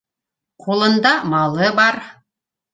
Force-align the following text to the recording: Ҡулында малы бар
Ҡулында 0.63 1.13
малы 1.35 1.71
бар 1.83 2.03